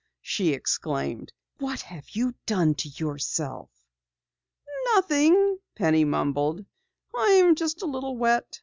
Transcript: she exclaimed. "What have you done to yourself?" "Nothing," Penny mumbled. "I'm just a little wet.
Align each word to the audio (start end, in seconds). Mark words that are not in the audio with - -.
she 0.23 0.49
exclaimed. 0.51 1.31
"What 1.59 1.81
have 1.81 2.09
you 2.09 2.33
done 2.47 2.73
to 2.73 2.89
yourself?" 2.89 3.69
"Nothing," 4.95 5.59
Penny 5.75 6.05
mumbled. 6.05 6.65
"I'm 7.15 7.53
just 7.53 7.83
a 7.83 7.85
little 7.85 8.17
wet. 8.17 8.57